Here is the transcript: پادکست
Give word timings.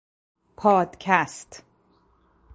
پادکست 0.57 1.63